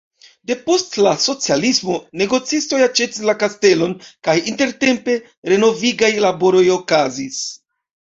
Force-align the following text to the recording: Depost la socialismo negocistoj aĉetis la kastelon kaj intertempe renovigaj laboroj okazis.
Depost 0.51 0.95
la 1.07 1.11
socialismo 1.25 1.97
negocistoj 2.21 2.81
aĉetis 2.87 3.21
la 3.31 3.37
kastelon 3.45 3.95
kaj 4.31 4.37
intertempe 4.55 5.21
renovigaj 5.55 6.15
laboroj 6.29 6.67
okazis. 6.83 7.43